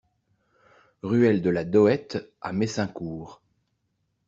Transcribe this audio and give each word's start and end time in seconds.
Ruelle 1.03 1.43
de 1.43 1.51
la 1.51 1.63
Dohette 1.63 2.33
à 2.41 2.53
Messincourt 2.53 3.43